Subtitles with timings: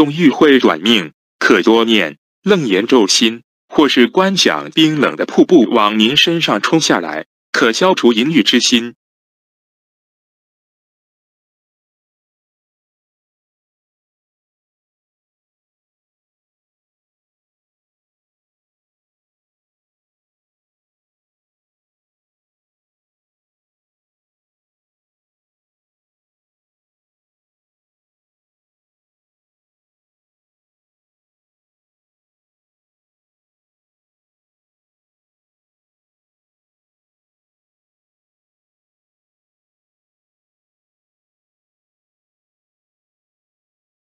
[0.00, 8.94] 纵欲会短命，可多念楞严咒心，或是观想冰冷的瀑布往您身上冲下来，可消除淫欲之心。